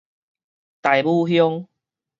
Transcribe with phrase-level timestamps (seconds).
[0.81, 1.67] 大武鄉